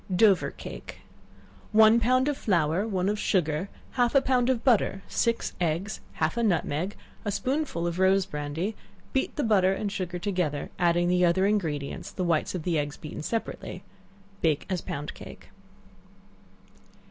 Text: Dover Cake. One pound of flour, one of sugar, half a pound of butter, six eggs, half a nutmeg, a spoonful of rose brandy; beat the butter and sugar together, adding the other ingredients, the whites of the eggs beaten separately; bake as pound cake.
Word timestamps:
Dover 0.15 0.49
Cake. 0.49 1.01
One 1.71 1.99
pound 1.99 2.27
of 2.27 2.35
flour, 2.35 2.87
one 2.87 3.07
of 3.07 3.19
sugar, 3.19 3.69
half 3.91 4.15
a 4.15 4.21
pound 4.21 4.49
of 4.49 4.63
butter, 4.63 5.03
six 5.07 5.53
eggs, 5.61 6.01
half 6.13 6.37
a 6.37 6.41
nutmeg, 6.41 6.95
a 7.23 7.31
spoonful 7.31 7.85
of 7.85 7.99
rose 7.99 8.25
brandy; 8.25 8.75
beat 9.13 9.35
the 9.35 9.43
butter 9.43 9.73
and 9.73 9.91
sugar 9.91 10.17
together, 10.17 10.71
adding 10.79 11.07
the 11.07 11.23
other 11.23 11.45
ingredients, 11.45 12.09
the 12.11 12.23
whites 12.23 12.55
of 12.55 12.63
the 12.63 12.79
eggs 12.79 12.97
beaten 12.97 13.21
separately; 13.21 13.83
bake 14.41 14.65
as 14.71 14.81
pound 14.81 15.13
cake. 15.13 15.49